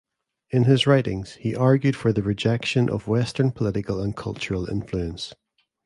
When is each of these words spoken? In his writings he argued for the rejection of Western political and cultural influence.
In 0.49 0.63
his 0.63 0.87
writings 0.87 1.33
he 1.35 1.55
argued 1.55 1.95
for 1.95 2.11
the 2.11 2.23
rejection 2.23 2.89
of 2.89 3.07
Western 3.07 3.51
political 3.51 4.01
and 4.01 4.17
cultural 4.17 4.67
influence. 4.67 5.35